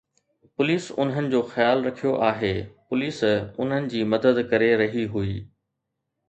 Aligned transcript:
police 0.55 0.85
انهن 1.01 1.25
جو 1.33 1.41
خيال 1.51 1.77
رکيو 1.87 2.11
آهي، 2.29 2.53
پوليس 2.87 3.19
انهن 3.61 3.91
جي 3.93 4.01
مدد 4.15 4.43
ڪري 4.55 4.71
رهي 4.83 5.05
هئي 5.15 5.37